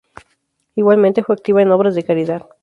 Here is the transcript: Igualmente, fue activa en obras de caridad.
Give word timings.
Igualmente, 0.73 1.21
fue 1.23 1.35
activa 1.35 1.61
en 1.61 1.69
obras 1.69 1.93
de 1.93 2.01
caridad. 2.03 2.49